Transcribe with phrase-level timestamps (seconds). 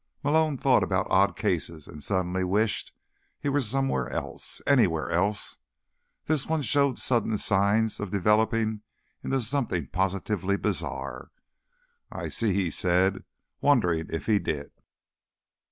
[0.23, 2.91] Malone thought about odd cases, and suddenly wished
[3.39, 4.59] he were somewhere else.
[4.65, 5.57] Anywhere else.
[6.25, 8.81] This one showed sudden signs of developing
[9.23, 11.29] into something positively bizarre.
[12.11, 13.25] "I see," he said,
[13.61, 14.71] wondering if he did.